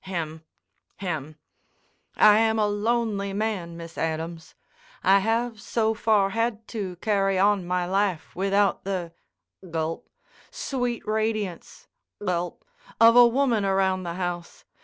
[0.05, 0.43] Hem.
[0.95, 1.35] Hem.
[2.15, 4.55] I am a lonely man, Miss Adams.
[5.03, 13.63] I have so far had to carry on my life without the"—gulp—"sweet radiance"—gulp—"of a woman
[13.63, 14.65] around the house.